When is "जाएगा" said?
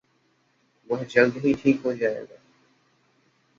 1.93-2.37